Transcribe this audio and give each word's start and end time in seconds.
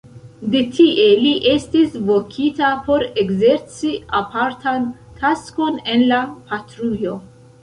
De 0.53 0.59
tie 0.75 1.03
li 1.25 1.33
estis 1.51 1.97
vokita 2.07 2.69
por 2.87 3.05
ekzerci 3.25 3.93
apartan 4.21 4.89
taskon 5.21 5.79
en 5.97 6.09
la 6.15 6.23
patrujo. 6.49 7.17